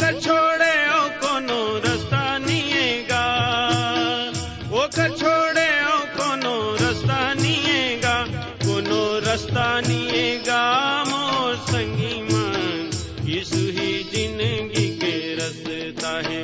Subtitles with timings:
[0.00, 2.38] छोड़े ओ कोनो रास्ता
[7.34, 8.14] निएगा?
[8.64, 10.62] कोनो रास्ता निएगा?
[11.08, 12.90] मोर संगी मान
[13.28, 16.42] यीशु ही ज़िंदगी के रास्ता है।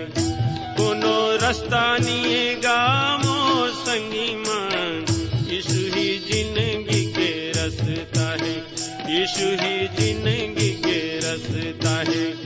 [0.77, 2.79] कोनो रास्ता निएगा?
[3.25, 5.05] मोर संगी मान
[5.51, 8.57] यीशु ही ज़िंदगी के रास्ता है।
[9.17, 12.46] यीशु ही ज़िंदगी के रास्ता है।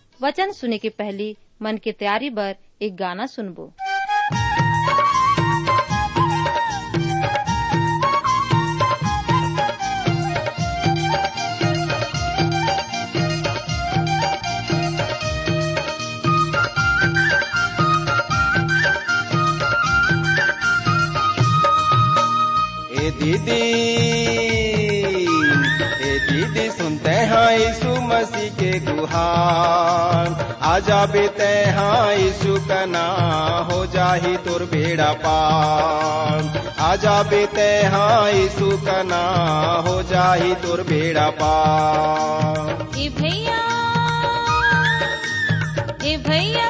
[0.23, 3.71] वचन सुने के पहली मन की तैयारी बर एक गाना सुनबो।
[23.21, 24.70] दीदी
[26.27, 30.27] दीदी सुनते हैं यीशु मसीह के गुहार।
[30.71, 33.05] आजा बेते हाँ यीशु का ना
[33.71, 36.41] हो जाही तुर बेड़ा पार।
[36.89, 39.23] आजा बेते हाँ यीशु का ना
[39.87, 43.59] हो जाही तुर बेड़ा पार। ए भैया
[46.03, 46.69] ए भैया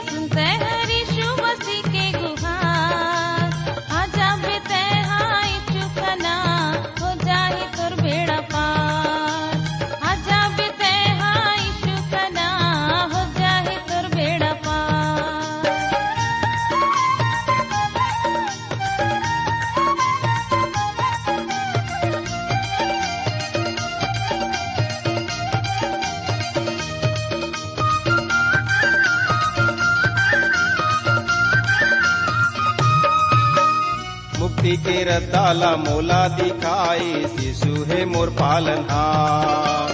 [34.61, 39.89] मुक्ति के रताला मोला दिखाई शिशु है मोर पालनहार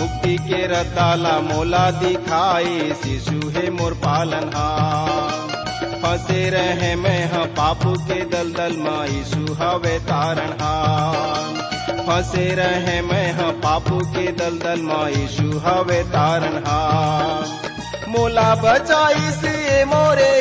[0.00, 5.46] मुक्ति के रताला मोला दिखाई शिशु है मोर पालनहार
[6.02, 11.54] फंसे रहे मैं हाँ पापू के दलदल माँ यीशु हवे तारणहार
[12.08, 17.56] फंसे रहे मैं हाँ पापू के दलदल माँ यीशु हवे तारणहार
[18.16, 20.34] मोला बचाई से मोरे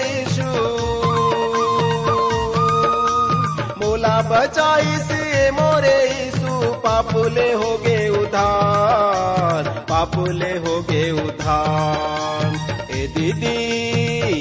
[4.07, 6.51] यीशु बचाई से मोरे यीशु
[6.83, 12.55] पापुले हो गए उधार पापुले हो गए उधार
[12.91, 13.55] ए दीदी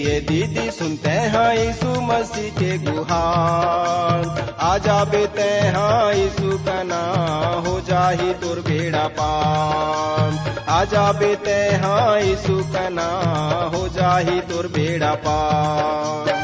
[0.06, 7.03] ए दीदी, सुनते हैं यीशु मसीह के गुहार। आजा बेते हाँ यीशु का ना
[7.66, 13.10] हो जाही तुर बेड़ा पार। आजा बेते हाँ यीशु का ना
[13.75, 16.36] हो जाही तुर बेड़ा पार।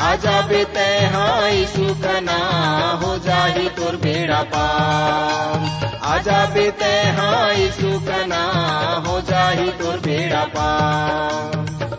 [0.00, 2.38] आजापि ते हाय सुकना
[3.24, 4.64] जाही तोर भेडापा
[6.06, 8.42] आजापि ते हाय सुखना
[9.20, 10.66] जाहि तु भेडापा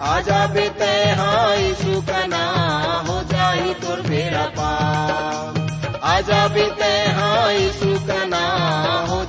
[0.01, 2.43] आजापि ते हाय सुकना
[3.31, 4.69] जाहि तोर भेडापा
[6.03, 8.43] आजापि ते हाय सुकना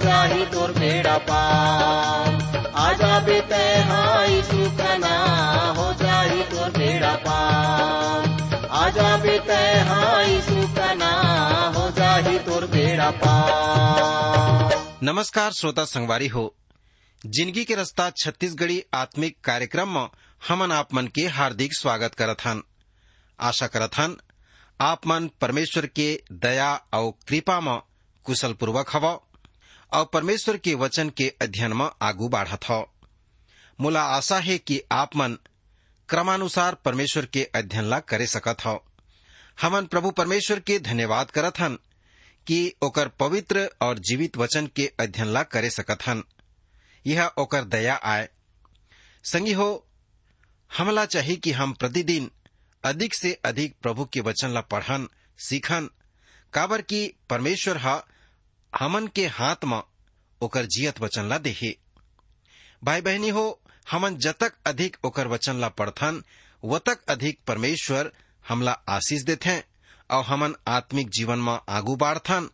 [0.04, 1.40] जाहि तोर भेडापा
[2.74, 5.16] आजापि ते हाय सुकना
[8.70, 9.08] आजा
[11.74, 13.10] हाँ जाही तोर बेड़ा
[15.02, 16.54] नमस्कार, श्रोता संगवारी हो।
[17.26, 20.08] ज़िंदगी के रास्ता छत्तीसगढ़ी आत्मिक कार्यक्रम में
[20.48, 22.62] हमन आप मन के हार्दिक स्वागत करत हन।
[23.40, 24.16] आशा करत हन,
[24.80, 27.80] आप मन परमेश्वर के दया और कृपा में
[28.24, 29.20] कुशल पूर्वक हव
[29.92, 32.92] और परमेश्वर के वचन के अध्ययन में आगू बढ़त हो।
[33.80, 35.38] मोला आशा है कि आप मन
[36.08, 38.84] क्रमानुसार परमेश्वर के अध्ययन ला करे सकत हो।
[39.60, 41.78] हमन प्रभु परमेश्वर के धन्यवाद करत हन
[42.46, 46.22] कि ओकर पवित्र और जीवित वचन के अध्ययन ला करे सकत हन।
[47.06, 48.28] यह ओकर दया आए
[49.24, 49.86] संगी हो,
[50.78, 52.30] हमला चाहिए कि हम प्रतिदिन
[52.84, 55.08] अधिक से अधिक प्रभु के वचन ला पढ़न,
[55.38, 55.90] सीखन,
[56.52, 58.06] काबर कि परमेश्वर हा
[58.78, 59.82] हमन के हाथ में
[60.40, 61.76] ओकर जियत वचन ला देहे।
[62.84, 63.60] भाई बहनी हो
[63.90, 66.22] हमन जतक अधिक ओकर वचन ला पढ़थन,
[66.64, 68.12] वतक अधिक परमेश्वर
[68.48, 69.58] हमला आशीष देथे
[70.10, 72.48] और हमन आत्मिक जीवन में आगू बढ़थन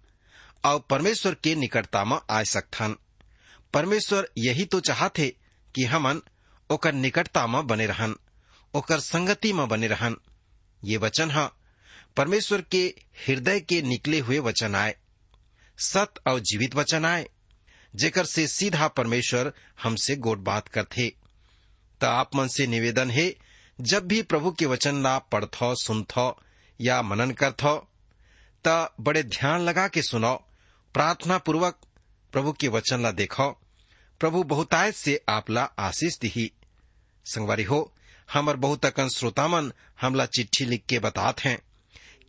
[0.65, 2.97] और परमेश्वर के निकटता में आ सकथन।
[3.75, 5.37] परमेश्वर यही तो चाहते
[5.75, 6.21] कि हमन
[6.71, 8.15] ओकर निकटता में बने रहन,
[8.75, 10.17] ओकर संगति में बने रहन।
[10.85, 11.49] ये वचन है,
[12.17, 12.85] परमेश्वर के
[13.27, 14.97] हृदय के निकले हुए वचन आए
[15.79, 17.29] सत और जीवित वचन आए
[17.95, 19.53] जेकर से सीधा परमेश्वर
[19.83, 21.13] हमसे गोट बात करथे।
[22.05, 23.35] त आप मन से निवेदन है,
[23.81, 26.41] जब भी प्रभु के वचन ला पढ़थो, सुनथो
[26.81, 27.89] या मनन करथो,
[28.65, 30.35] त बड़े ध्यान लगा के सुनो
[30.95, 31.79] प्रार्थना पूर्वक
[32.33, 33.51] प्रभु के वचन ला देखो।
[34.21, 36.53] प्रभु बहुतायत से आपला आशीष दिही।
[37.25, 37.93] संगवारी हो,
[38.33, 41.59] हमर बहुत बहुतकन श्रोतामन हमला चिट्ठी लिख के बतात हैं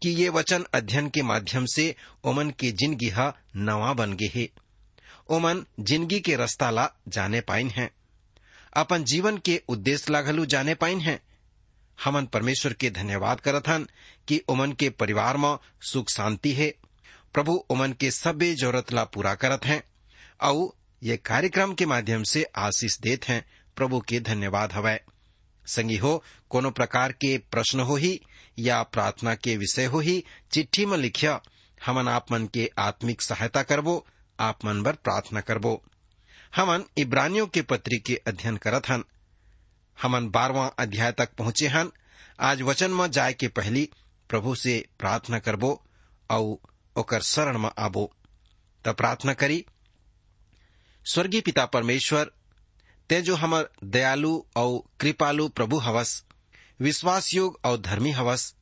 [0.03, 3.11] कि ये वचन अध्ययन के माध्यम से ओमन के ज़िंदगी
[3.55, 4.49] नवा बन गे है।
[5.29, 7.94] ओमन ज़िंदगी के रास्ता ला जाने पाइन हैं।
[8.75, 11.19] अपन जीवन के उद्देश्य ला घलू जाने पाइन हैं।
[12.03, 13.87] हमन परमेश्वर के धन्यवाद करत हन
[14.27, 16.75] कि उमन के परिवार में सुख शांति है।
[17.33, 19.83] प्रभु उमन के सभे ज़रूरत ला पूरा करत हैं।
[20.41, 23.45] और ये कार्यक्रम के माध्यम से आशीष देत हैं।
[23.75, 24.99] प्रभु के धन्यवाद हवै
[25.67, 28.21] संगी हो, कोनो प्रकार के प्रश्न हो ही
[28.59, 31.41] या प्रार्थना के विषय हो ही, चिट्ठी में लिखिया,
[31.85, 34.07] हमन आप मन के आत्मिक सहायता करबो,
[34.39, 35.83] आप मन बर प्रार्थना करबो।
[36.55, 39.03] हमन इब्रानियों के पत्री के अध्ययन करत हन।
[40.01, 41.91] हमन बारवा अध्याय तक पहुँचे हन।
[42.39, 43.89] आज वचन में जाय के पहली
[44.29, 45.85] प्रभु से प्रार्थना करबो
[46.29, 46.57] और
[46.95, 48.13] ओकर शरण में आबो।
[48.85, 49.65] त प्रार्थना करी,
[51.05, 52.31] स्वर्गीय पिता परमेश्वर,
[53.09, 56.25] ते जो हमर दयालु और कृपालु प्रभु हवस,
[56.79, 58.55] विश्वास योग और धर्मी हवस,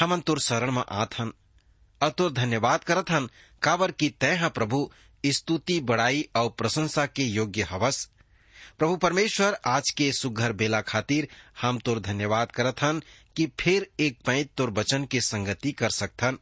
[0.00, 1.32] हमन तुर शरण में आत हन।
[2.30, 3.30] धन्यवाद करत हन।
[3.62, 4.92] काबर की तय प्रभु
[5.26, 8.10] स्तुति, बड़ाई और प्रशंसा के योग्य हवस।
[8.78, 11.28] प्रभु परमेश्वर, आज के सुघर बेला खातिर
[11.60, 13.02] हम तोर धन्यवाद करत हन
[13.36, 16.38] कि फिर एक पैंत तोर वचन के संगति कर सकथन,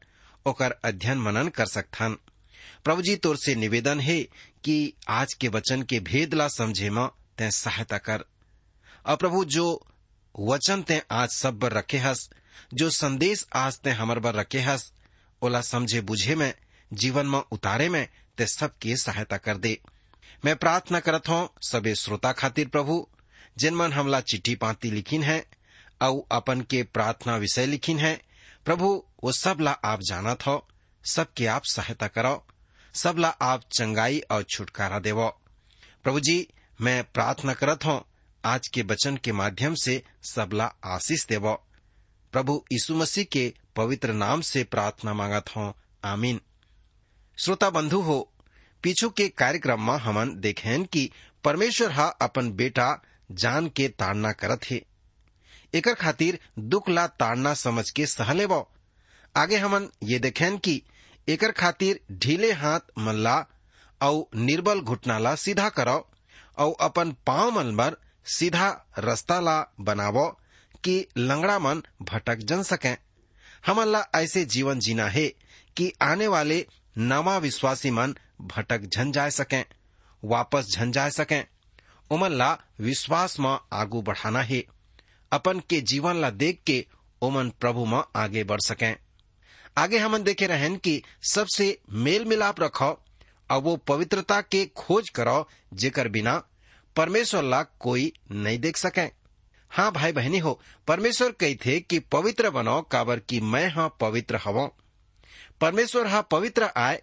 [0.46, 2.16] ओकर अध्ययन मनन कर सकथन।
[2.84, 4.22] प्रभु जी, तोर से निवेदन है
[4.64, 8.24] कि आज के वचन के भेद ला समझे म तय सहायता कर।
[9.06, 9.86] और प्रभु, जो
[10.40, 12.30] वचन ते आज सब बर रखे हस,
[12.74, 14.92] जो संदेश आज ते हमर बर रखे हस,
[15.42, 16.54] ओला समझे बुझे में,
[16.92, 18.08] जीवन में उतारे में
[18.40, 19.78] ते सबके सहायता कर दे।
[20.44, 23.06] मैं प्रार्थना करत हूँ सबे श्रोता खातिर प्रभु,
[23.58, 25.44] जिन मन हमला चिट्ठी पाती लिखिन है
[26.02, 28.20] और अपन के प्रार्थना विषय लिखिन है,
[28.64, 30.68] प्रभु, वो सब ला आप जानत हो,
[31.04, 32.46] सबके आप सहायता करो
[32.94, 35.28] सब ला आप चंगाई और छुटकारा देवो।
[36.02, 36.46] प्रभु जी,
[36.80, 38.04] मैं प्रार्थना करत हूँ,
[38.44, 41.54] आज के वचन के माध्यम से सबला आशीष देवो।
[42.32, 46.40] प्रभु यीशु मसीह के पवित्र नाम से प्रार्थना मांगत हूँ, आमीन।
[47.40, 48.18] श्रोता बंधु हो,
[48.84, 51.10] पीछू के कार्यक्रम में हमन देखें कि
[51.44, 52.88] परमेश्वर हा अपन बेटा
[53.32, 54.80] जान के ताड़ना करत है।
[55.74, 58.58] एकर खातिर दुख ला ताड़ना समझ के सह लेवो
[59.34, 60.82] आगे हमन ये देखें कि
[61.28, 63.36] एकर खातिर ढीले हाथ मल्ला
[64.00, 65.96] और निर्बल घुटना ला सीधा करो
[66.58, 68.68] और अपन पाँव मन पर सीधा
[68.98, 70.26] रास्ता ला बनावो
[70.84, 72.94] कि लंगड़ा मन भटक जन सके।
[73.66, 75.26] हमन ला ऐसे जीवन जीना है
[75.76, 76.66] कि आने वाले
[76.98, 79.60] नवा विश्वासी मन भटक झन जाए सके,
[80.24, 81.40] वापस झन जाए सके।
[82.10, 84.64] ओमन ला विश्वास म आगू बढ़ाना है।
[85.32, 86.86] अपन के जीवन ला देख के
[87.22, 88.96] ओमन प्रभु म आगे बढ़ सकें।
[89.78, 92.90] आगे हमन देखे रहन कि सबसे मेल मिलाप रखो
[93.50, 96.42] और वो पवित्रता के खोज करो जेकर बिना
[96.96, 99.00] परमेश्वर ला कोई नहीं देख सके।
[99.70, 104.40] हाँ भाई बहनी हो, परमेश्वर कही थे कि पवित्र बनो काबर की मैं हाँ पवित्र
[104.44, 104.76] हवो।
[105.60, 107.02] परमेश्वर हा पवित्र आए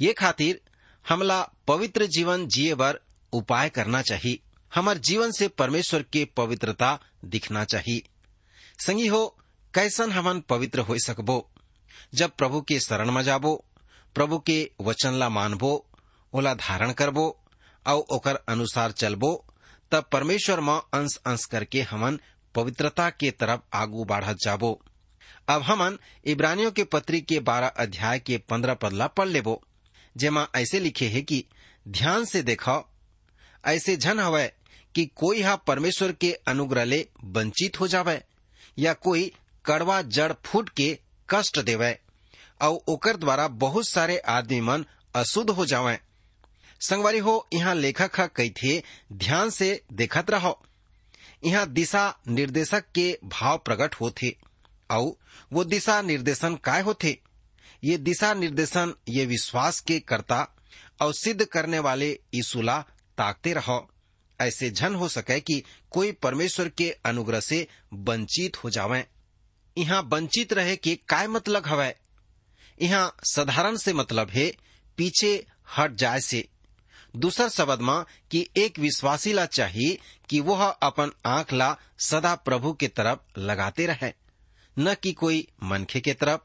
[0.00, 0.60] ये खातिर
[1.08, 3.00] हमला पवित्र जीवन जिए बर
[3.32, 4.38] उपाय करना चाहिए।
[4.74, 8.08] हमार जीवन से परमेश्वर के पवित्रता दिखना चाहिए।
[8.86, 9.36] संगी हो,
[9.74, 11.50] कैसन हमन पवित्र हो सकबो?
[12.14, 13.64] जब प्रभु के शरण में जाबो,
[14.14, 15.86] प्रभु के वचन ला मानबो,
[16.32, 17.40] ओला धारण करबो
[17.86, 19.46] और ओकर अनुसार चलबो,
[19.90, 22.20] तब परमेश्वर में अंश अंश करके हमन
[22.54, 24.82] पवित्रता के तरफ़ आगू बढ़त जाबो।
[25.48, 29.62] अब हमन इब्रानियों के पत्री के बारह अध्याय के पंद्रह पदला पढ़ लेबो।
[30.16, 31.44] जेमा ऐसे लिखे है कि,
[31.88, 32.90] ध्यान से देखो
[33.64, 34.52] ऐसे झन हवय
[34.94, 38.22] कि कोई हा परमेश्वर के अनुग्रह ले वंचित हो जावे,
[38.78, 39.32] या कोई
[39.66, 40.98] कड़वा जड़ फूट के
[41.30, 41.98] कष्ट देवे
[42.62, 44.84] और ओकर द्वारा बहुत सारे आदमी मन
[45.14, 45.98] अशुद्ध हो जावे।
[46.80, 48.82] संगवारी हो यहाँ लेखक कही थे
[49.12, 50.62] ध्यान से देखत रहो।
[51.44, 54.36] यहाँ दिशा निर्देशक के भाव प्रकट होते
[54.92, 55.16] और
[55.52, 57.20] वो दिशा निर्देशन काय होते?
[57.84, 60.56] ये दिशा निर्देशन ये विश्वास के करता
[61.02, 62.80] और सिद्ध करने वाले ईसुला
[63.18, 63.88] ताकते रहो।
[64.40, 69.06] ऐसे झन हो सके कि कोई परमेश्वर के अनुग्रह से वंचित हो जावे।
[69.78, 71.94] यहाँ वंचित रहे के काय मतलब हवै?
[72.82, 74.52] यहाँ साधारण से मतलब है
[74.96, 75.46] पीछे
[75.76, 76.48] हट जाए से।
[77.16, 82.72] दूसर शब्द में कि एक विश्वासी ला चाहिए कि वह अपन आँख ला सदा प्रभु
[82.72, 84.21] के तरफ़ लगाते रहे।
[84.78, 86.40] न कि कोई मनखे के तरफ़।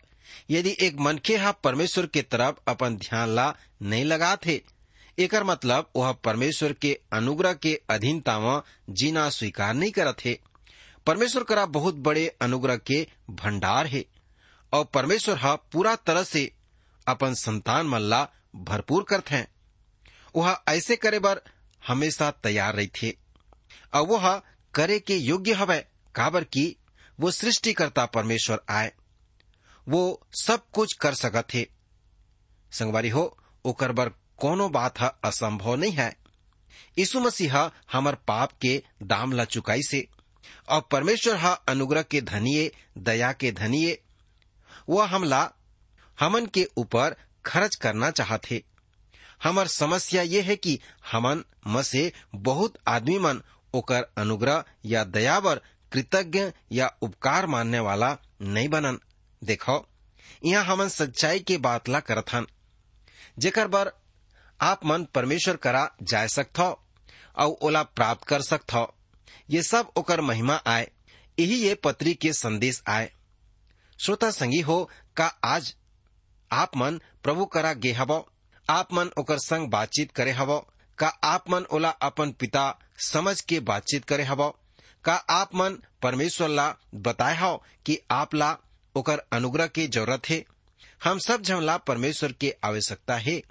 [0.49, 4.61] यदि एक मनखे हा परमेश्वर के तरफ़ अपन ध्यान ला नहीं लगा थे
[5.17, 10.37] एकर मतलब वह परमेश्वर के अनुग्रह के अधीनता में जीना स्वीकार नहीं करत है
[11.07, 14.03] परमेश्वर करा बहुत बड़े अनुग्रह के भंडार है,
[14.73, 16.51] और परमेश्वर हा पूरा तरह से
[17.07, 19.47] अपन संतान मल्ला भरपूर करते हैं
[20.35, 21.41] वह ऐसे करे बर
[21.87, 23.11] हमेशा तैयार रही थे
[23.93, 24.41] और वह
[24.73, 25.79] करे के योग्य हवै,
[26.15, 26.75] काबर की
[27.19, 28.91] वो सृष्टिकर्ता परमेश्वर आए।
[29.89, 31.69] वो सब कुछ कर सकत थे।
[32.71, 36.17] संगवारी हो, ओकर बर कोनो बात हा असंभव नहीं है।
[36.99, 40.07] यीशु मसीह हमर पाप के दाम ला चुकाई से,
[40.69, 44.03] और परमेश्वर हा अनुग्रह के धनिये, दया के धनिये,
[44.89, 45.51] वह हमला
[46.19, 48.63] हमन के ऊपर खर्च करना चाहते
[49.43, 50.79] हमर समस्या ये है कि
[51.11, 53.41] हमन मसे बहुत आदमी मन
[53.73, 58.99] ओकर अनुग्रह या दया बर कृतज्ञ या उपकार मानने वाला नहीं बनन।
[59.43, 59.87] देखो,
[60.45, 62.47] यहाँ हमन सच्चाई के बात ला करत हन।
[63.39, 63.91] जेकर बर
[64.61, 66.83] आप मन परमेश्वर करा जाय सकथो
[67.37, 68.93] और ओला प्राप्त कर सकथो,
[69.49, 70.91] ये सब ओकर महिमा आए
[71.39, 73.11] यही ये पत्री के संदेश आए
[73.99, 75.75] श्रोता संगी हो, का आज
[76.51, 78.31] आप मन प्रभु करा गे हवो?
[78.69, 80.67] आप मन ओकर संग बातचीत करे हवो?
[80.97, 84.59] का आप मन ओला अपन पिता समझ के बातचीत करे हवो?
[85.07, 88.57] का आप मन परमेश्वर ला बताए हो कि आप ला
[88.95, 90.45] ओकर अनुग्रह की ज़रूरत है।
[91.03, 93.41] हम सब झन ला परमेश्वर के आवश्यकता है।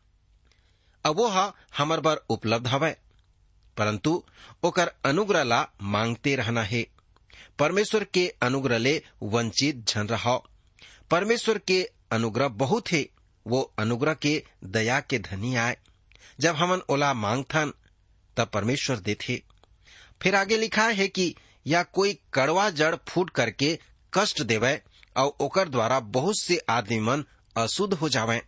[1.05, 2.97] अब वो हा हमर बर उपलब्ध हवै।
[3.77, 4.25] परंतु
[4.63, 6.87] ओकर अनुग्रह ला मांगते रहना है।
[7.59, 10.49] परमेश्वर के अनुग्रह ले वंचित झन रहो
[11.11, 13.09] परमेश्वर के अनुग्रह बहुत है।
[13.47, 15.77] वो अनुग्रह के दया के धनी आए।
[16.41, 17.73] जब हमन ओला मांगथन,
[18.37, 19.43] तब परमेश्वर देथे।
[20.23, 21.37] फिर आगे लिखा है कि
[21.67, 23.79] या कोई कड़वा जड़ फूट करके
[24.13, 24.81] कष्ट देवे,
[25.17, 27.25] और ओकर द्वारा बहुत से आदमी मन
[27.57, 28.41] अशुद्ध हो जावे।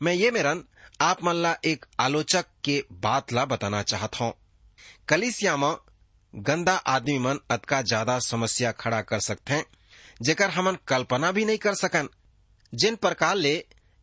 [0.00, 0.62] मैं ये मेरन
[1.00, 4.32] आप मन ला एक आलोचक के बात ला बताना चाहत हूँ।
[5.08, 5.74] कलिसिया में
[6.34, 9.64] गंदा आदमी मन अतका ज़्यादा समस्या खड़ा कर सकते हैं
[10.20, 12.08] जेकर हमन कल्पना भी नहीं कर सकन।
[12.72, 13.54] जिन प्रकार ले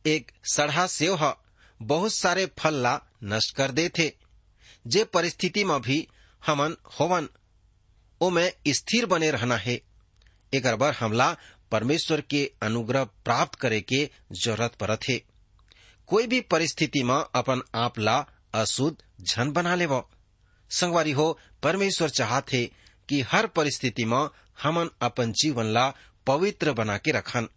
[0.05, 1.33] एक सड़हा सेव ह
[1.79, 4.11] बहुत सारे फल ला नष्ट कर दे थे
[4.85, 6.07] जे परिस्थिति में भी
[6.43, 7.27] हमन होवन
[8.29, 9.81] में स्थिर बने रहना है।
[10.53, 11.37] एक बार हमला
[11.71, 15.21] परमेश्वर के अनुग्रह प्राप्त करे के ज़रूरत पड़त है
[16.07, 19.87] कोई भी परिस्थिति में अपन आप ला अशुद्ध झन बना ले
[20.69, 22.71] संगवारी हो, परमेश्वर चाहते
[23.09, 24.27] कि हर परिस्थिति में
[24.63, 25.93] हमन अपन जीवन ला
[26.27, 27.47] पवित्र बना के रखन।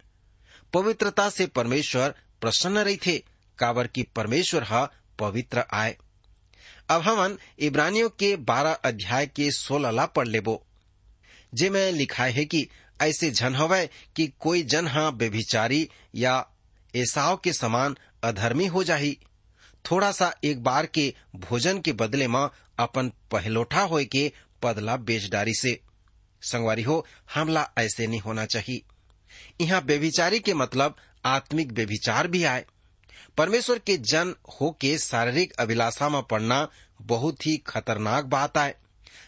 [0.72, 3.18] पवित्रता से परमेश्वर प्रसन्न रही थे
[3.58, 5.96] काबर की परमेश्वर हा पवित्र आए।
[6.88, 10.66] अब हमन इब्रानियों के बारह अध्याय के सोलह ला पढ़ लेबो।
[11.54, 12.68] जे में लिखा है कि
[13.02, 16.46] ऐसे झन हवय कि कोई जन हा व्यभिचारी या
[16.96, 19.18] ऐसाव के समान अधर्मी हो जाही।
[19.90, 25.30] थोड़ा सा एक बार के भोजन के बदले में अपन पहलोठा होए के पदला बेच
[25.30, 25.80] डारी से।
[26.42, 28.80] संगवारी हो, हमला ऐसे नहीं होना चाहिए।
[29.64, 32.64] यहाँ बेभिचारी के मतलब आत्मिक बेभिचार भी आए।
[33.36, 36.68] परमेश्वर के जन हो के शारीरिक अभिलाषा में पड़ना
[37.02, 38.74] बहुत ही खतरनाक बात आए।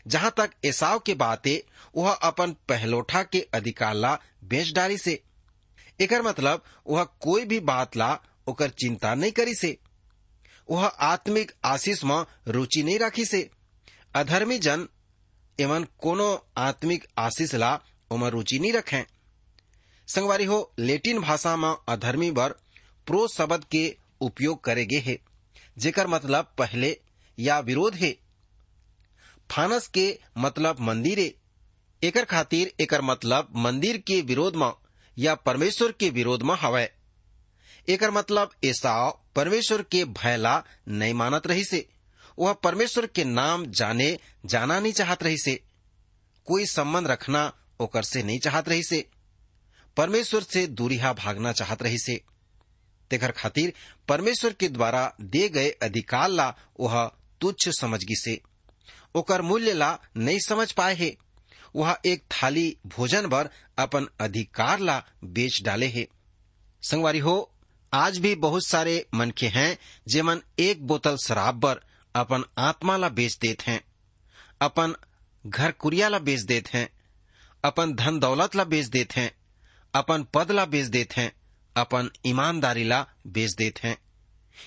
[0.06, 5.22] जहाँ तक ऐसाव के बाते, वह अपन पहलोठा के अधिकार ला बेच डारी से।
[6.00, 9.78] एकर मतलब वह कोई भी बात ला, ओकर चिंता नहीं करी से।
[10.70, 13.50] वह आत्मिक आशीष में रुचि नहीं रखी से।
[14.14, 14.88] अधर्मी जन
[15.60, 19.02] एवं कोनो आत्मिक आशीष ला उमर रुचि नहीं रखें।
[20.08, 22.54] संगवारी हो, लेटिन भाषा में अधर्मी बर
[23.08, 23.84] प्रो शब्द के
[24.20, 25.18] उपयोग करेगे है।
[25.78, 26.96] जेकर मतलब पहले
[27.38, 28.10] या विरोध है।
[29.50, 30.06] फानस के
[30.38, 31.34] मतलब मंदिरे
[32.02, 34.70] एकर खातिर एकर मतलब मंदिर के विरोध में
[35.16, 36.90] या परमेश्वर के विरोध में हवय।
[37.88, 41.86] एकर मतलब एसाव परमेश्वर के भयला नहीं मानत रही से
[42.38, 45.54] वह परमेश्वर के नाम जाने जाना नहीं चाहत रही से
[46.46, 49.04] कोई संबंध रखना ओकर से नहीं चाहत रही से
[49.96, 52.20] परमेश्वर से दूरिहा भागना चाहत रही से
[53.10, 53.72] तेकर खातिर
[54.08, 58.40] परमेश्वर के द्वारा दे गए अधिकार ला वह तुच्छ समझगी से।
[59.14, 61.16] ओकर मूल्य ला नहीं समझ पाए है।
[61.76, 63.48] वह एक थाली भोजन पर
[63.78, 66.08] अपन अधिकार ला बेच डाले है।
[66.82, 67.54] संगवारी हो,
[67.92, 71.80] आज भी बहुत सारे मनखे हैं जेमन एक बोतल शराब पर
[72.14, 73.84] अपन आत्मा ला बेच देते हैं।
[74.60, 74.94] अपन
[75.46, 76.88] घर कुरिया ला बेच देते हैं।
[77.64, 79.32] अपन धन दौलत ला बेच देते हैं।
[79.94, 81.32] अपन पद ला बेच देते हैं।
[81.80, 83.98] अपन ईमानदारी ला बेच देत हैं।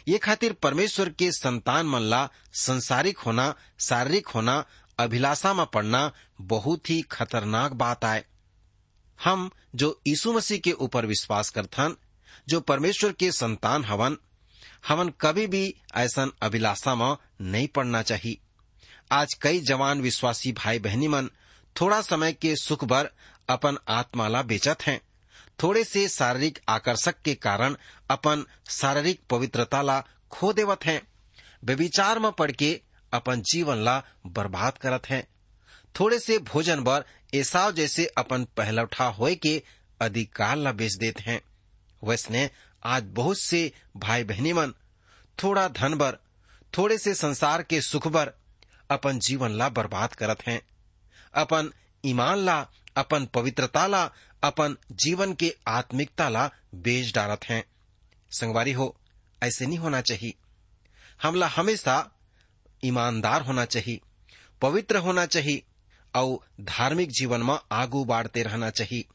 [0.07, 4.65] ये खातिर परमेश्वर के संतान मन ला संसारिक होना, शारीरिक होना,
[4.99, 8.25] अभिलाषा में पड़ना बहुत ही खतरनाक बात आए।
[9.23, 11.95] हम जो यीशु मसीह के ऊपर विश्वास करथन,
[12.49, 14.17] जो परमेश्वर के संतान हवन
[14.87, 18.37] हवन कभी भी ऐसा अभिलाषा में नहीं पड़ना चाहिए।
[19.11, 21.29] आज कई जवान विश्वासी भाई बहनी मन
[21.81, 23.09] थोड़ा समय के सुख भर
[23.49, 25.01] अपन आत्मा ला बेचत हैं।
[25.63, 27.75] थोड़े से शारीरिक आकर्षक के कारण
[28.09, 31.01] अपन शारीरिक पवित्रता ला खो देवत हैं।
[31.63, 32.81] व्यविचार में पड़ के
[33.13, 35.27] अपन जीवन ला बर्बाद करत हैं।
[35.99, 39.63] थोड़े से भोजन बर एसाव जैसे अपन पहलौठा होए के
[40.01, 41.41] अधिकार ला बेच देते हैं।
[42.03, 42.49] वैसने
[42.83, 44.73] आज बहुत से भाई बहनी मन
[45.43, 46.17] थोड़ा धन बर,
[46.77, 48.31] थोड़े से संसार के सुख बर
[48.89, 50.61] अपन जीवन ला बर्बाद करत हैं।
[51.33, 51.71] अपन
[52.05, 52.61] ईमान ला
[52.95, 54.11] अपन पवित्रता ला
[54.43, 57.63] अपन जीवन के आत्मिकता ला बेच डालत हैं।
[58.31, 58.97] संगवारी हो,
[59.43, 60.33] ऐसे नहीं होना चाहिए।
[61.21, 62.11] हमला हमेशा
[62.83, 63.99] ईमानदार होना चाहिए,
[64.61, 65.63] पवित्र होना चाहिए
[66.15, 69.05] और धार्मिक जीवन में आगू बाढ़ते रहना चाहिए।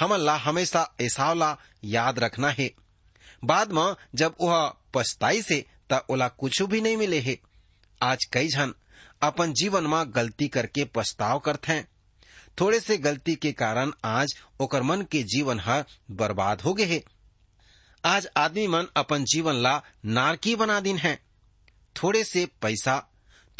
[0.00, 2.70] हमला हमेशा ऐसा ला याद रखना है।
[3.44, 7.38] बाद में जब वह पछताई से, त ओला कुछ भी नहीं मिले है।
[8.02, 8.74] आज कई जन
[9.22, 11.88] अपन जीवन में गलती करके पछताव करते हैं।
[12.60, 17.02] थोड़े से गलती के कारण आज ओकर मन के जीवन ह बर्बाद हो गए है।
[18.04, 21.22] आज आदमी मन अपन जीवन ला नारकी बना दिन है।
[21.96, 23.06] थोड़े से पैसा,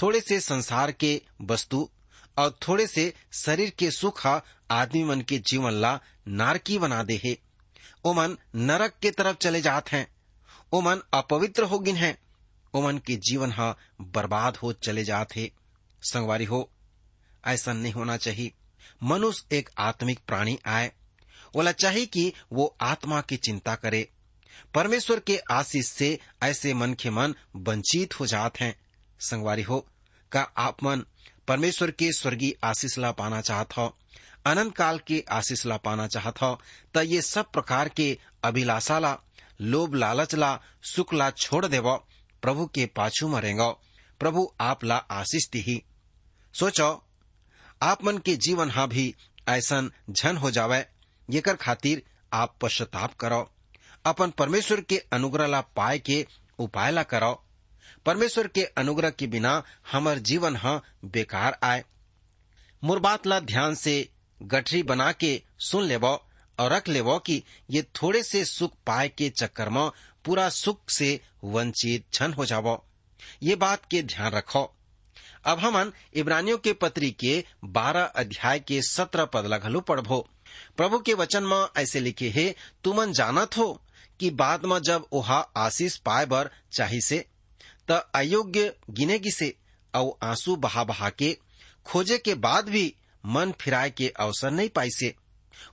[0.02, 1.88] थोड़े से संसार के वस्तु
[2.38, 7.36] और थोड़े से शरीर के सुख आदमी मन के जीवन ला नारकी बना दे है।
[8.04, 10.06] ओमन नरक के तरफ़ चले जात हैं।
[10.72, 12.18] ओमन अपवित्र हो गिन हैं।
[12.74, 15.50] ओमन के जीवन हा बर्बाद हो चले जात है।
[16.02, 16.70] संगवारी हो,
[17.46, 18.52] ऐसा नहीं होना चाहिए।
[19.02, 20.92] मनुष्य एक आत्मिक प्राणी आए।
[21.54, 24.08] बोला चाहिए कि वो आत्मा की चिंता करे।
[24.74, 28.80] परमेश्वर के आशीष से ऐसे मन के मन वंचित हो जाते हैं।
[29.20, 29.86] संगवारी हो,
[30.32, 31.04] का आप मन
[31.48, 33.98] परमेश्वर के स्वर्गीय आशीष ला पाना चाहत हो,
[34.46, 36.60] अनंत काल के आशीष ला पाना चाहत हो,
[36.94, 39.18] त ये सब प्रकार के अभिलाषा ला,
[39.60, 41.96] लोभ लालच ला, सुख ला छोड़ देव,
[42.42, 43.80] प्रभु के पाछू मरेंगो,
[44.20, 45.82] प्रभु आप ला आशीष दी
[46.54, 47.08] सोचो
[47.82, 49.14] आप मन के जीवन हा भी
[49.48, 50.78] ऐसन झन हो जावे,
[51.28, 53.40] येकर खातिर आप पश्चाताप करो
[54.06, 56.26] अपन परमेश्वर के अनुग्रह ला पाए के
[56.58, 57.32] उपाय ला करो
[58.06, 61.84] परमेश्वर के अनुग्रह के बिना हमर जीवन ह बेकार आए।
[62.82, 63.94] मोर बात ला ध्यान से
[64.40, 66.14] गठरी बना के सुन लेबो
[66.58, 69.88] और रख लेबो कि ये थोड़े से सुख पाए के चक्कर में
[70.24, 72.82] पूरा सुख से वंचित छन हो जाबो
[73.42, 74.64] ये बात के ध्यान रखो।
[75.50, 77.42] अब हमन इब्रानियों के पत्री के
[77.78, 80.18] बारह अध्याय के सत्रह पद लगलू पढ़बो।
[80.76, 83.72] प्रभु के वचन में ऐसे लिखे है तुमन जानत हो
[84.20, 87.24] कि बाद में जब ओहा आशीष पाए बर चाही से
[87.90, 89.54] त अयोग्य गिनेगी से
[89.94, 91.36] और आँसू बहा बहा के
[91.86, 92.92] खोजे के बाद भी
[93.24, 95.14] मन फिराए के अवसर नहीं पाई से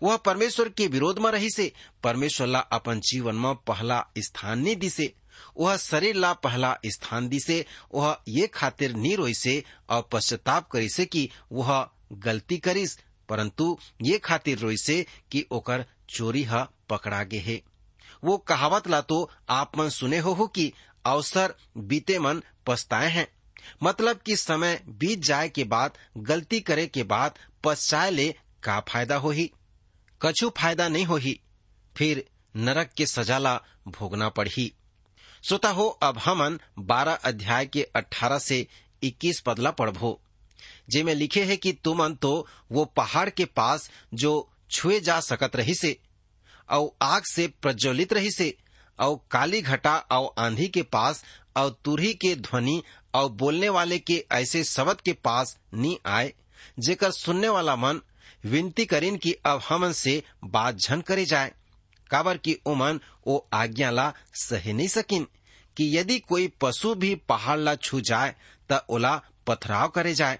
[0.03, 1.71] वह परमेश्वर के विरोध में रही से
[2.03, 5.13] परमेश्वर ला अपन जीवन में पहला स्थान नहीं दी से
[5.57, 10.67] वह शरीर ला पहला स्थान दी से वह ये खातिर नी रोई से और पश्चाताप
[10.67, 12.97] करी से कि वह गलती करिस
[13.29, 17.61] परंतु ये खातिर रोई से कि ओकर चोरी ह पकड़ा गे हे।
[18.23, 20.73] वो कहावत ला तो आप मन सुने हो, हो कि
[21.05, 23.27] अवसर बीते मन पछताए हैं।
[23.83, 29.15] मतलब कि समय बीत जाए के बाद गलती करे के बाद पछताए ले का फ़ायदा
[29.15, 29.51] हो ही
[30.21, 31.39] कछु फ़ायदा नहीं होही।
[31.97, 32.25] फिर
[32.55, 33.55] नरक के सजाला
[33.87, 34.73] भोगना पड़ही।
[35.43, 38.67] सोता हो अब हमन बारह अध्याय के अठारह से
[39.03, 40.19] इक्कीस पदला पढ़बो
[40.89, 45.75] जेमे लिखे है कि तुमन तो वो पहाड़ के पास जो छुए जा सकत रही
[45.75, 45.97] से
[46.69, 48.57] और आग से प्रज्वलित रही से
[48.99, 51.23] और काली घटा और आंधी के पास
[51.57, 52.83] और तुरही के ध्वनि
[53.15, 56.33] और बोलने वाले के ऐसे शब्द के पास नी आए,
[56.79, 58.01] जेकर सुनने वाला मन
[58.45, 61.51] विनती करीन कि अब हमन से बात झन करे जाए।
[62.09, 65.27] काबर की उमन वो आज्ञा ला सह नहीं सकिन।
[65.77, 68.35] कि यदि कोई पशु भी पहाड़ ला छू जाए,
[68.71, 70.39] त ओला पथराव करे जाए।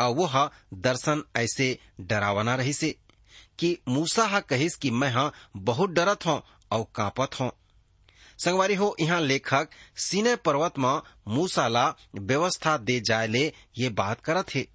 [0.00, 2.96] और वह दर्शन ऐसे डरावना रही से
[3.58, 7.52] कि मूसा हा कहिस कि मैं हा बहुत डरत हूँ और कांपत हूँ।
[8.44, 14.20] संगवारी हो यहाँ लेखक सीने पर्वत में मूसा ला व्यवस्था दे जाए ले ये बात
[14.20, 14.66] करत है।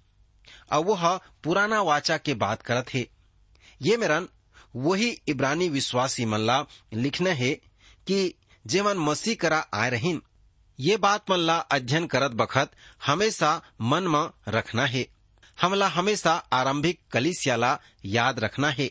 [0.72, 3.06] और वह पुराना वाचा के बात करत है।
[3.82, 4.28] ये मेरन
[4.74, 7.52] वही इब्रानी विश्वासी मल्ला लिखने है
[8.06, 8.34] कि
[8.64, 10.20] जेमन मसीह करा आए रहीन।
[10.78, 12.70] ये बात मल्ला अध्ययन करत बखत
[13.06, 15.06] हमेशा मन में रखना है।
[15.58, 18.90] हमला हमेशा आरंभिक कलिसियाला याद रखना है।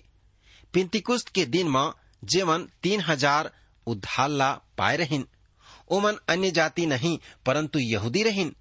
[0.74, 1.92] पिंतिकुस्त के दिन में
[2.24, 3.52] जेमन तीन हज़ार
[3.88, 5.26] उद्धार ला पाए रहीन।
[5.92, 8.56] ओमन अन्य जाति नहीं, परंतु यहूदी रहीन।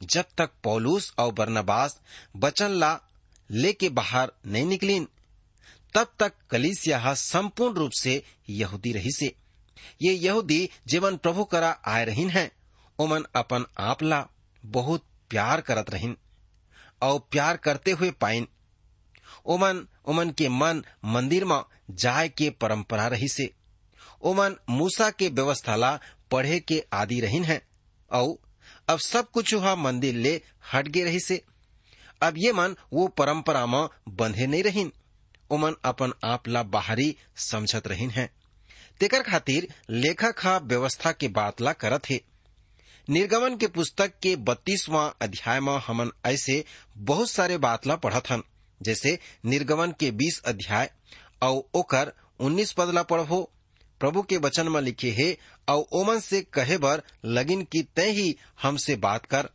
[0.00, 2.00] जब तक पौलूस और बर्नबास
[2.36, 2.98] बचन ला
[3.50, 5.06] लेके बाहर नहीं निकलीन
[5.94, 9.34] तब तक कलिसिया संपूर्ण रूप से यहूदी रही से।
[10.02, 12.50] ये यहूदी जीवन प्रभु करा आए रहीन है
[12.98, 14.26] ओमन अपन आप ला
[14.64, 16.16] बहुत प्यार करत रहीन,
[17.02, 18.46] और प्यार करते हुए पाइन।
[19.46, 21.60] ओमन ओमन के मन मंदिर में
[21.92, 23.50] जाए के परंपरा रही से।
[24.22, 25.98] ओमन मूसा के व्यवस्था ला
[26.30, 27.60] पढ़े के आदि रहीन है,
[28.10, 28.36] और
[28.88, 30.40] अब सब कुछ वह मंदिर ले
[30.72, 31.42] हट गे रही से।
[32.22, 34.92] अब ये मन वो परंपरा में बंधे नहीं रहीन।
[35.50, 38.30] ओमन अपन आप ला बाहरी समझत रहीन है।
[39.00, 42.20] तेकर खातिर लेखक हा व्यवस्था के बात ला करत है।
[43.08, 46.64] निर्गमन के पुस्तक के बत्तीसवां अध्याय में हमन ऐसे
[46.98, 48.42] बहुत सारे बात ला पढ़त हन,
[48.80, 50.90] जैसे निर्गमन के बीस अध्याय
[51.42, 53.42] और ओकर उन्नीस पद ला पढ़ो।
[54.00, 55.36] प्रभु के वचन में लिखे है
[55.68, 59.48] और ओमन से कहे बर लगिन की तय ही हमसे बात कर।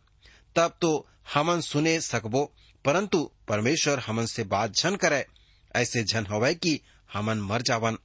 [0.56, 2.44] तब तो हमन सुने सकबो,
[2.86, 5.26] परंतु परमेश्वर हमन से बात झन करे
[5.76, 6.80] ऐसे झन होवे कि
[7.14, 7.98] हमन मर जावन।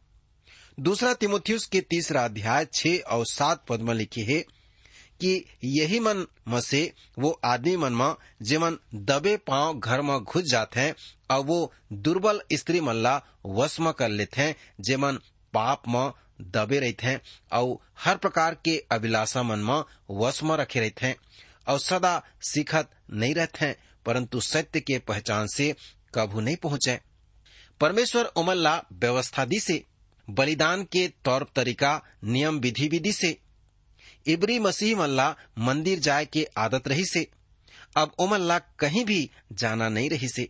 [0.81, 4.40] दूसरा तिमोथियस के तीसरा अध्याय छह और सात पद में लिखे है
[5.20, 10.44] कि यही मन में से वो आदमी मन में जेमन दबे पाँव घर में घुस
[10.44, 10.94] जाते हैं
[11.31, 15.18] और वो दुर्बल स्त्री मन ला वश में कर लेते हैं, जेमन
[15.55, 17.20] पाप में दबे रहते हैं
[17.52, 21.16] और हर प्रकार के अभिलाषा मन में वश में रखे रहते हैं
[21.68, 23.76] और सदा सीखत नहीं रहते हैं,
[24.07, 25.74] परंतु सत्य के पहचान से
[26.14, 27.00] कभू नहीं पहुँचे।
[27.80, 29.84] परमेश्वर उमल्ला व्यवस्था से,
[30.30, 33.38] बलिदान के तौर तरीका, नियम विधि विधि से,
[34.26, 37.28] इबरी मसीह मल्ला मंदिर जाए के आदत रही से,
[37.96, 40.48] अब उमल्ला कहीं भी जाना नहीं रही से,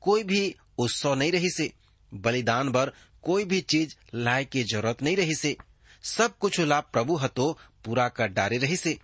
[0.00, 1.72] कोई भी उत्सव नहीं रही से,
[2.14, 5.56] बलिदान बर कोई भी चीज़ लाए की ज़रूरत नहीं रही से,
[6.02, 8.98] सब कुछ ला प्रभु हतो पूरा कर डारे रही से।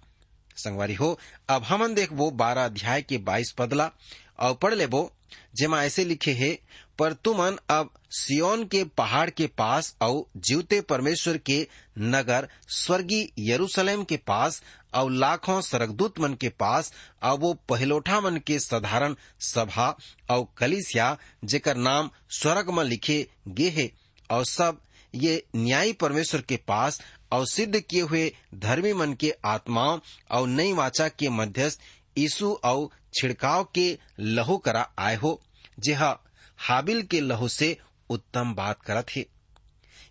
[0.57, 1.19] संगवारी हो,
[1.49, 3.91] अब हमन देखबो बारह अध्याय के बाईस पदला,
[4.39, 5.13] और पढ़ लेबो
[5.57, 6.59] जेमा ऐसे लिखे है,
[6.99, 11.67] पर तुमन अब सियोन के पहाड़ के पास और जीवते परमेश्वर के
[11.99, 14.63] नगर, स्वर्गीय यरूशलेम के पास
[14.95, 19.89] और लाखों सरगदूत मन के पास और वो पहलोठा मन के साधारण सभा
[20.31, 23.91] और कलिसिया, जेकर नाम स्वर्ग में लिखे गे है,
[24.31, 24.81] और सब
[25.15, 27.01] ये न्यायी परमेश्वर के पास
[27.33, 29.99] और सिद्ध किए हुए धर्मी मन के आत्माओं
[30.31, 31.81] और नई वाचा के मध्यस्थ
[32.19, 35.43] यीशु और छिड़काव के लहू करा आए हो,
[35.79, 36.17] जेह
[36.59, 37.79] हाबिल के लहू से
[38.11, 39.27] उत्तम बात करत है।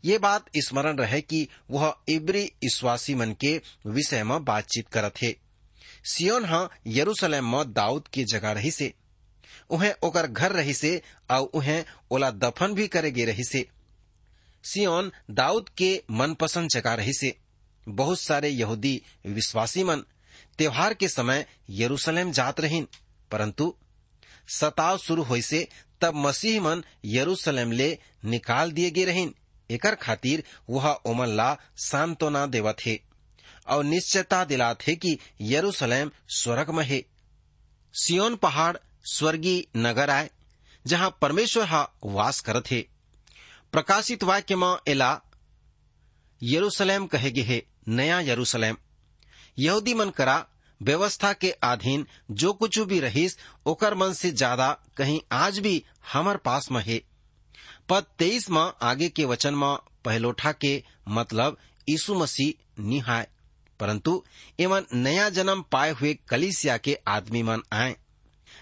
[0.05, 5.35] ये बात स्मरण रहे कि वह इब्री विश्वासी मन के विषय में बातचीत करत है।
[6.05, 8.93] सियोन हा यरूशलेम में दाऊद की जगह रही से।
[9.69, 13.69] उन्हें ओकर घर रही से और उन्हें ओला दफन भी करे गे रही से।
[14.63, 17.37] सियोन दाऊद के मनपसंद जगह रही से।
[17.89, 20.03] बहुत सारे यहूदी विश्वासी मन
[20.59, 22.87] त्योहार के समय यरूशलेम जात रहीन,
[23.31, 23.73] परंतु
[24.49, 25.67] सताव शुरू होई से
[26.01, 29.33] तब मसीह मन यरूशलेम ले निकाल दिए गे रहीन।
[29.69, 32.99] एकर खातिर वह ओमन ला सांत्वना देवत हे,
[33.67, 37.01] और निश्चयता दिलात है कि यरूशलेम स्वर्ग में है।
[37.93, 40.29] सियोन पहाड़ स्वर्गीय नगर आए
[40.85, 42.81] जहाँ परमेश्वर हा वास करत है।
[43.73, 45.19] प्रकाशित वाक्य में एला,
[46.41, 48.77] यरूशलेम कहेगे है, नया यरूशलेम।
[49.57, 50.45] यहूदी मन करा,
[50.81, 55.83] व्यवस्था के अधीन जो कुछ भी रहीस, ओकर मन से ज़्यादा कहीं आज भी
[56.13, 57.01] हमर पास में है।
[57.89, 61.57] पद तेईस में आगे के वचन में पहलोठा के मतलब
[61.87, 63.27] यीशु मसीह निहाय।
[63.79, 64.23] परंतु
[64.59, 67.95] एवं नया जन्म पाए हुए कलिसिया के आदमी मन आए,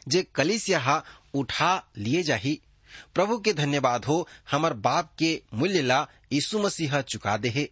[0.08, 2.60] जे कलिसिया उठा लिए जाही।
[3.16, 7.68] प्रभु के धन्यवाद हो हमर बाप के मूल्य ला यीशु मसीह चुका दे है।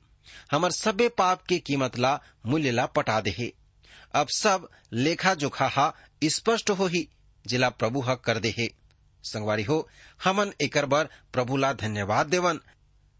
[0.51, 3.51] हमर सबे पाप के कीमत ला मूल्य ला पटा दे है।
[4.13, 7.07] अब सब लेखा जोखा हा स्पष्ट हो ही,
[7.47, 8.69] जिला प्रभु हा कर दे है।
[9.23, 9.89] संगवारी हो,
[10.23, 12.59] हमन एकर बर प्रभु ला धन्यवाद देवन।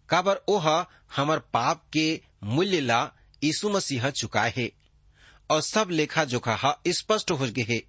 [0.09, 3.11] काबर ओह हमर पाप के मूल्य ला
[3.43, 4.71] यीशु मसीह चुकाए है।
[5.49, 7.81] और सब लेखा जोखा हा स्पष्ट हो गए है,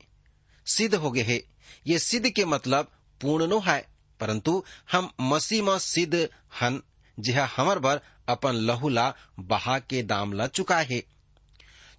[0.67, 1.43] सिद्ध हो गए है।
[1.87, 3.87] ये सिद्ध के मतलब पूर्ण नो है
[4.21, 6.29] परंतु हम मसीह सिद्ध
[6.61, 6.83] हन,
[7.19, 11.03] जिहा हमर बर अपन लहू ला बहा के दाम ला चुकाए है।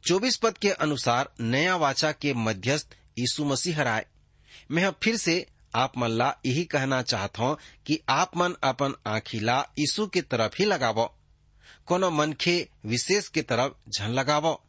[0.07, 4.05] चौबीस पद के अनुसार नया वाचा के मध्यस्थ यीशु मसीह राय।
[4.71, 9.39] मैं फिर से आप मन ला यही कहना चाहता हूँ कि आप मन अपन आँखी
[9.39, 11.13] ला यीशु के तरफ़ ही लगावो।
[11.85, 14.63] कोनो मनखे विशेष के तरफ़ झन लगावो।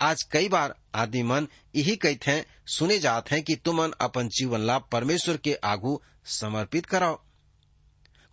[0.00, 4.60] आज कई बार आदमी मन यही कहते हैं, सुने जाते हैं कि तुमन अपन जीवन
[4.60, 7.20] ला परमेश्वर के आगू समर्पित कराओ।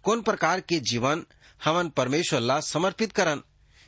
[0.04, 1.26] कौन प्रकार के जीवन
[1.66, 3.42] हमन परमेश्वर ला समर्पित करन।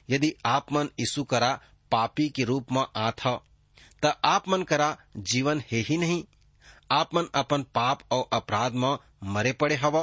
[0.10, 1.54] यदि आप मन ईसु करा
[1.92, 3.28] पापी के रूप में आथ
[4.06, 6.24] त आप मन करा जीवन है ही नहीं।
[6.92, 9.98] आप मन अपन पाप और अपराध में मरे पड़े हव।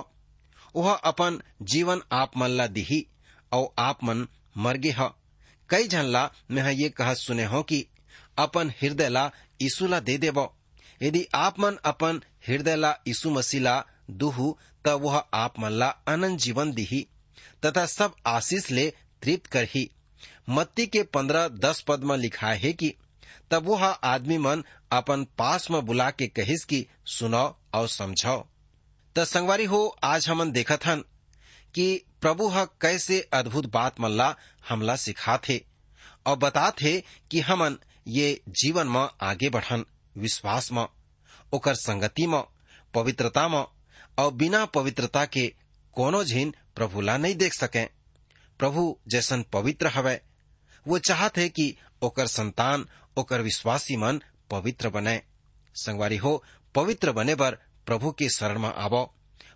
[0.76, 3.06] वह अपन जीवन आप मन ला दिही
[3.52, 4.26] और आप मन
[4.56, 5.08] मर गे ह।
[5.70, 7.86] कई झन ला मैं ये कह सुने हो कि
[8.38, 9.30] अपन हृदय ला
[9.62, 10.48] यीशु ला दे देव।
[11.02, 14.54] यदि आप मन अपन हृदय ला यीशु मसीह ला दुहु,
[14.84, 17.06] त वह आप मन ला अनंत जीवन दिही।
[17.64, 18.90] तथा सब आशीष ले
[19.22, 19.90] तृप्त कर ही।
[20.48, 22.94] मत्ती के पंद्रह दस पद में लिखा है कि,
[23.50, 28.48] तब वह आदमी मन अपन पास में बुला के कहिस कि सुनो और समझो
[29.16, 31.04] त संगवारी हो, आज हमन देखत हन
[31.74, 34.34] कि प्रभु ह कैसे अद्भुत बात मन ला
[34.68, 35.64] हमला सिखाथे
[36.26, 39.84] और बता थे कि हमन ये जीवन में आगे बढ़न,
[40.18, 40.86] विश्वास में,
[41.52, 42.42] ओकर संगति में,
[42.94, 43.64] पवित्रता में
[44.18, 45.46] और बिना पवित्रता के
[45.92, 47.84] कोनो झिन प्रभु ला नहीं देख सके।
[48.58, 50.20] प्रभु जैसन पवित्र हवे।
[50.86, 52.86] वो चाहत है कि ओकर संतान,
[53.16, 55.22] ओकर विश्वासी मन पवित्र बने।
[55.74, 59.14] संगवारी हो, पवित्र बने बर प्रभु के शरण में आवो।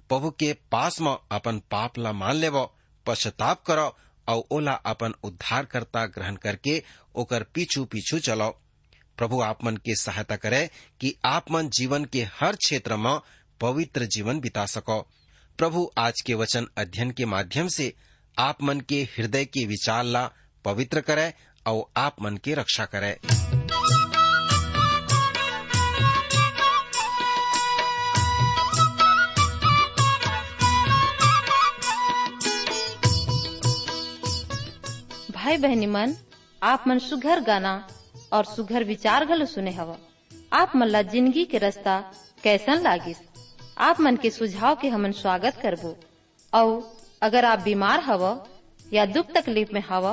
[0.09, 3.97] प्रभु के पास में अपन पाप ला मान लेवो, पश्चाताप करो
[4.29, 6.83] और ओला अपन उद्धारकर्ता ग्रहण करके
[7.15, 8.61] ओकर पीछू पीछू चलो।
[9.17, 13.21] प्रभु आप मन के सहायता करे कि आप मन जीवन के हर क्षेत्र में
[13.61, 15.09] पवित्र जीवन बिता सको।
[15.63, 17.93] प्रभु आज के वचन अध्ययन के माध्यम से
[18.39, 20.31] आप मन के हृदय के विचार ला
[20.65, 21.35] पवित्र करे
[21.67, 23.13] और आप मन की रक्षा करे
[35.31, 36.17] भाई बहनी मन,
[36.63, 37.89] आप मन सुघर गाना
[38.33, 39.99] और सुघर विचार घलो सुने हवा।
[40.53, 42.01] आप मल्ला ज़िंदगी के रास्ता
[42.45, 43.17] कैसन लागिस?
[43.77, 45.95] आप मन के सुझाव के हमन स्वागत करबो।
[46.53, 48.25] और अगर आप बीमार हव
[48.87, 50.09] या दुख तकलीफ़ में हव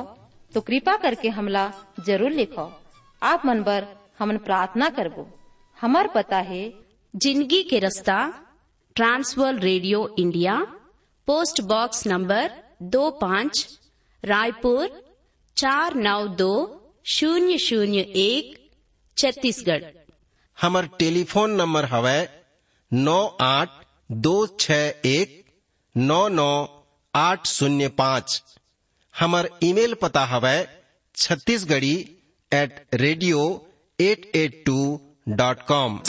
[0.53, 1.71] तो कृपा करके हमला
[2.05, 2.69] ज़रूर लिखो।
[3.21, 3.87] आप मन बर
[4.19, 5.27] हमन प्रार्थना करबो।
[5.77, 6.61] हमार पता है
[7.13, 8.17] ज़िंदगी के रास्ता
[8.95, 10.57] trans world radio India
[11.27, 12.51] post box number
[12.95, 13.67] दो पाँच
[14.23, 14.87] रायपुर
[15.57, 16.51] चार नौ दो
[17.09, 18.57] शून्य शून्य एक
[19.17, 19.83] छत्तीसगढ़।
[20.57, 22.19] हमर टेलीफोन नंबर हवै
[22.91, 23.69] नौ आठ
[24.21, 25.33] दो छ एक,
[25.95, 26.51] नौ नौ
[27.13, 28.41] आठ शून्य पाँच।
[29.15, 30.57] हमारे ईमेल पता हवै
[31.15, 31.93] Chhattisgarhi
[32.51, 33.43] at radio
[33.99, 34.79] at at two
[35.29, 35.99] dot com